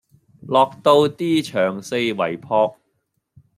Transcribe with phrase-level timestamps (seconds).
[0.47, 2.73] 落到 D 場四圍撲